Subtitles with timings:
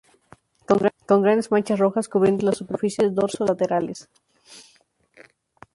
[1.09, 4.09] Con grandes manchas rojas cubriendo las superficies dorso-laterales.